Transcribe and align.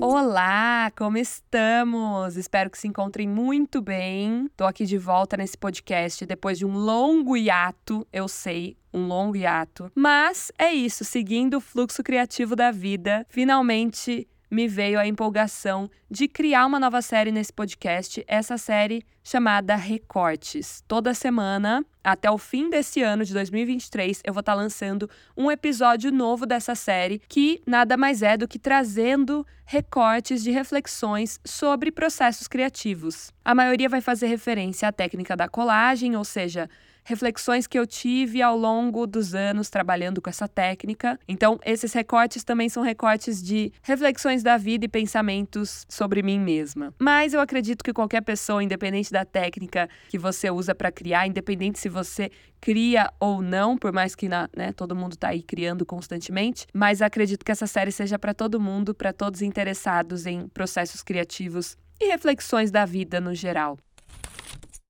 Olá, 0.00 0.90
como 0.96 1.18
estamos? 1.18 2.36
Espero 2.36 2.70
que 2.70 2.78
se 2.78 2.86
encontrem 2.88 3.28
muito 3.28 3.80
bem. 3.80 4.48
Tô 4.56 4.64
aqui 4.64 4.84
de 4.84 4.96
volta 4.96 5.36
nesse 5.36 5.56
podcast 5.56 6.24
depois 6.24 6.58
de 6.58 6.64
um 6.64 6.72
longo 6.72 7.36
hiato, 7.36 8.06
eu 8.12 8.28
sei, 8.28 8.76
um 8.92 9.06
longo 9.06 9.36
hiato. 9.36 9.90
Mas 9.94 10.52
é 10.58 10.72
isso, 10.72 11.04
seguindo 11.04 11.58
o 11.58 11.60
fluxo 11.60 12.02
criativo 12.02 12.56
da 12.56 12.70
vida, 12.70 13.26
finalmente 13.28 14.28
me 14.50 14.66
veio 14.66 14.98
a 14.98 15.06
empolgação 15.06 15.90
de 16.10 16.26
criar 16.26 16.66
uma 16.66 16.80
nova 16.80 17.02
série 17.02 17.30
nesse 17.30 17.52
podcast, 17.52 18.24
essa 18.26 18.56
série 18.56 19.02
chamada 19.22 19.76
Recortes. 19.76 20.82
Toda 20.88 21.12
semana, 21.12 21.84
até 22.08 22.30
o 22.30 22.38
fim 22.38 22.70
desse 22.70 23.02
ano 23.02 23.22
de 23.22 23.34
2023, 23.34 24.22
eu 24.24 24.32
vou 24.32 24.40
estar 24.40 24.52
tá 24.52 24.56
lançando 24.56 25.10
um 25.36 25.50
episódio 25.50 26.10
novo 26.10 26.46
dessa 26.46 26.74
série, 26.74 27.20
que 27.28 27.60
nada 27.66 27.98
mais 27.98 28.22
é 28.22 28.34
do 28.34 28.48
que 28.48 28.58
trazendo 28.58 29.46
recortes 29.66 30.42
de 30.42 30.50
reflexões 30.50 31.38
sobre 31.44 31.92
processos 31.92 32.48
criativos. 32.48 33.30
A 33.44 33.54
maioria 33.54 33.90
vai 33.90 34.00
fazer 34.00 34.26
referência 34.26 34.88
à 34.88 34.92
técnica 34.92 35.36
da 35.36 35.48
colagem, 35.48 36.16
ou 36.16 36.24
seja, 36.24 36.70
reflexões 37.08 37.66
que 37.66 37.78
eu 37.78 37.86
tive 37.86 38.42
ao 38.42 38.56
longo 38.56 39.06
dos 39.06 39.34
anos 39.34 39.70
trabalhando 39.70 40.20
com 40.20 40.28
essa 40.28 40.46
técnica. 40.46 41.18
Então, 41.26 41.58
esses 41.64 41.90
recortes 41.94 42.44
também 42.44 42.68
são 42.68 42.82
recortes 42.82 43.42
de 43.42 43.72
reflexões 43.82 44.42
da 44.42 44.58
vida 44.58 44.84
e 44.84 44.88
pensamentos 44.88 45.86
sobre 45.88 46.22
mim 46.22 46.38
mesma. 46.38 46.92
Mas 46.98 47.32
eu 47.32 47.40
acredito 47.40 47.82
que 47.82 47.94
qualquer 47.94 48.20
pessoa, 48.20 48.62
independente 48.62 49.10
da 49.10 49.24
técnica 49.24 49.88
que 50.10 50.18
você 50.18 50.50
usa 50.50 50.74
para 50.74 50.92
criar, 50.92 51.26
independente 51.26 51.78
se 51.78 51.88
você 52.02 52.30
cria 52.60 53.12
ou 53.20 53.40
não, 53.40 53.76
por 53.76 53.92
mais 53.92 54.14
que 54.14 54.28
na, 54.28 54.48
né, 54.56 54.72
todo 54.72 54.96
mundo 54.96 55.12
está 55.12 55.28
aí 55.28 55.42
criando 55.42 55.86
constantemente, 55.86 56.66
mas 56.72 57.00
acredito 57.02 57.44
que 57.44 57.52
essa 57.52 57.66
série 57.66 57.92
seja 57.92 58.18
para 58.18 58.34
todo 58.34 58.60
mundo, 58.60 58.94
para 58.94 59.12
todos 59.12 59.42
interessados 59.42 60.26
em 60.26 60.48
processos 60.48 61.02
criativos 61.02 61.76
e 62.00 62.08
reflexões 62.08 62.70
da 62.70 62.84
vida 62.84 63.20
no 63.20 63.34
geral. 63.34 63.78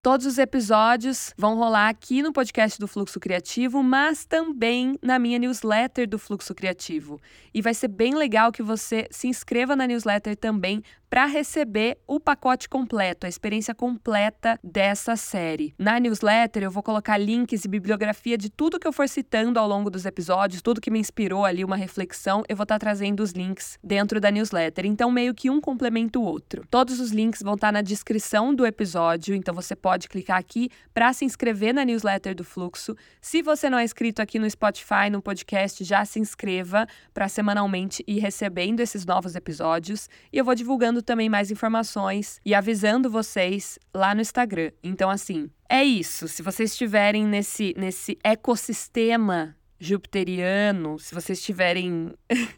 Todos 0.01 0.27
os 0.27 0.39
episódios 0.39 1.35
vão 1.37 1.57
rolar 1.57 1.89
aqui 1.89 2.23
no 2.23 2.33
podcast 2.33 2.79
do 2.79 2.87
Fluxo 2.87 3.19
Criativo, 3.19 3.83
mas 3.83 4.25
também 4.25 4.97
na 5.03 5.19
minha 5.19 5.41
newsletter 5.41 6.09
do 6.09 6.21
Fluxo 6.21 6.55
Criativo. 6.55 7.21
E 7.53 7.61
vai 7.61 7.75
ser 7.75 7.89
bem 7.89 8.15
legal 8.15 8.53
que 8.53 8.63
você 8.63 9.09
se 9.11 9.27
inscreva 9.27 9.75
na 9.75 9.89
newsletter 9.89 10.37
também 10.37 10.85
para 11.11 11.25
receber 11.25 11.99
o 12.07 12.21
pacote 12.21 12.69
completo, 12.69 13.27
a 13.27 13.29
experiência 13.29 13.75
completa 13.75 14.61
dessa 14.63 15.17
série. 15.17 15.75
Na 15.79 15.99
newsletter 15.99 16.63
eu 16.63 16.71
vou 16.71 16.83
colocar 16.83 17.17
links 17.17 17.65
e 17.65 17.69
bibliografia 17.69 18.37
de 18.37 18.51
tudo 18.51 18.79
que 18.79 18.87
eu 18.87 18.93
for 18.93 19.09
citando 19.09 19.59
ao 19.59 19.67
longo 19.67 19.91
dos 19.91 20.05
episódios, 20.05 20.61
tudo 20.61 20.83
que 20.83 20.91
me 20.91 20.99
inspirou 21.01 21.47
ali 21.47 21.65
uma 21.65 21.77
reflexão, 21.77 22.45
eu 22.47 22.55
vou 22.55 22.65
estar 22.65 22.75
tá 22.75 22.79
trazendo 22.79 23.23
os 23.23 23.33
links 23.33 23.79
dentro 23.83 24.21
da 24.21 24.31
newsletter. 24.31 24.85
Então 24.85 25.11
meio 25.11 25.35
que 25.35 25.49
um 25.49 25.61
complementa 25.61 26.19
o 26.19 26.23
outro. 26.23 26.65
Todos 26.71 27.01
os 27.01 27.11
links 27.11 27.43
vão 27.43 27.55
estar 27.55 27.69
tá 27.69 27.73
na 27.73 27.83
descrição 27.83 28.55
do 28.55 28.67
episódio, 28.67 29.35
então 29.35 29.55
você 29.55 29.75
pode 29.75 29.88
clicar 30.09 30.37
aqui 30.37 30.69
para 30.93 31.13
se 31.13 31.25
inscrever 31.25 31.73
na 31.73 31.85
newsletter 31.85 32.35
do 32.35 32.45
Fluxo. 32.45 32.95
Se 33.21 33.41
você 33.41 33.71
não 33.71 33.79
é 33.79 33.85
inscrito 33.85 34.21
aqui 34.21 34.39
no 34.39 34.51
Spotify, 34.51 35.09
no 35.11 35.23
podcast, 35.23 35.83
já 35.85 36.05
se 36.05 36.19
inscreva 36.19 36.87
para 37.15 37.29
semanalmente 37.29 38.05
ir 38.07 38.19
recebendo 38.19 38.81
esses 38.81 39.07
novos 39.07 39.35
episódios 39.35 40.09
e 40.33 40.37
eu 40.39 40.45
vou 40.45 40.55
divulgando 40.55 41.01
também 41.01 41.29
mais 41.29 41.51
informações 41.51 42.41
e 42.45 42.55
avisando 42.55 43.09
vocês 43.09 43.79
lá 43.95 44.15
no 44.15 44.21
Instagram. 44.21 44.73
Então, 44.83 45.09
assim, 45.09 45.49
é 45.69 45.85
isso. 45.85 46.29
Se 46.29 46.43
vocês 46.43 46.73
estiverem 46.73 47.25
nesse, 47.25 47.75
nesse 47.79 48.19
ecossistema 48.23 49.57
jupiteriano, 49.79 50.99
se 50.99 51.15
vocês 51.15 51.39
estiverem 51.39 52.13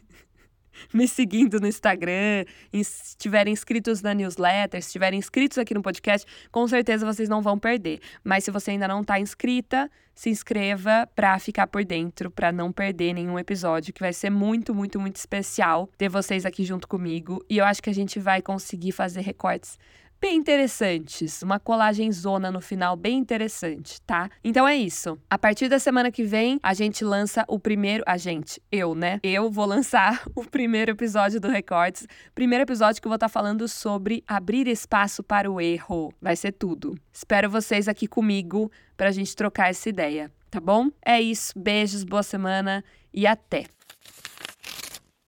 me 0.93 1.07
seguindo 1.07 1.59
no 1.59 1.67
Instagram, 1.67 2.45
estiverem 2.71 3.53
inscritos 3.53 4.01
na 4.01 4.13
newsletter, 4.13 4.79
estiverem 4.79 5.19
inscritos 5.19 5.57
aqui 5.57 5.73
no 5.73 5.81
podcast, 5.81 6.27
com 6.51 6.67
certeza 6.67 7.05
vocês 7.05 7.29
não 7.29 7.41
vão 7.41 7.57
perder. 7.57 7.99
Mas 8.23 8.43
se 8.43 8.51
você 8.51 8.71
ainda 8.71 8.87
não 8.87 9.01
está 9.01 9.19
inscrita, 9.19 9.89
se 10.13 10.29
inscreva 10.29 11.07
para 11.15 11.37
ficar 11.39 11.67
por 11.67 11.83
dentro, 11.83 12.29
para 12.29 12.51
não 12.51 12.71
perder 12.71 13.13
nenhum 13.13 13.39
episódio, 13.39 13.93
que 13.93 14.01
vai 14.01 14.13
ser 14.13 14.29
muito, 14.29 14.73
muito, 14.73 14.99
muito 14.99 15.15
especial 15.15 15.89
ter 15.97 16.09
vocês 16.09 16.45
aqui 16.45 16.63
junto 16.63 16.87
comigo. 16.87 17.43
E 17.49 17.57
eu 17.57 17.65
acho 17.65 17.81
que 17.81 17.89
a 17.89 17.93
gente 17.93 18.19
vai 18.19 18.41
conseguir 18.41 18.91
fazer 18.91 19.21
recortes 19.21 19.77
bem 20.21 20.37
interessantes. 20.37 21.41
Uma 21.41 21.59
colagem 21.59 22.11
zona 22.11 22.51
no 22.51 22.61
final 22.61 22.95
bem 22.95 23.17
interessante, 23.17 23.99
tá? 24.03 24.29
Então 24.43 24.67
é 24.67 24.75
isso. 24.75 25.17
A 25.27 25.37
partir 25.37 25.67
da 25.67 25.79
semana 25.79 26.11
que 26.11 26.23
vem, 26.23 26.59
a 26.61 26.75
gente 26.75 27.03
lança 27.03 27.43
o 27.47 27.59
primeiro. 27.59 28.03
A 28.05 28.17
gente, 28.17 28.61
eu, 28.71 28.93
né? 28.93 29.19
Eu 29.23 29.49
vou 29.49 29.65
lançar 29.65 30.23
o 30.35 30.45
primeiro 30.45 30.91
episódio 30.91 31.41
do 31.41 31.49
Recortes. 31.49 32.07
Primeiro 32.35 32.63
episódio 32.63 33.01
que 33.01 33.07
eu 33.07 33.09
vou 33.09 33.15
estar 33.15 33.27
tá 33.27 33.33
falando 33.33 33.67
sobre 33.67 34.23
abrir 34.27 34.67
espaço 34.67 35.23
para 35.23 35.51
o 35.51 35.59
erro. 35.59 36.13
Vai 36.21 36.35
ser 36.35 36.51
tudo. 36.51 36.95
Espero 37.11 37.49
vocês 37.49 37.87
aqui 37.87 38.07
comigo 38.07 38.71
para 38.95 39.09
a 39.09 39.11
gente 39.11 39.35
trocar 39.35 39.71
essa 39.71 39.89
ideia, 39.89 40.31
tá 40.51 40.59
bom? 40.59 40.89
É 41.03 41.19
isso. 41.19 41.57
Beijos, 41.57 42.03
boa 42.03 42.21
semana 42.21 42.83
e 43.11 43.25
até! 43.25 43.80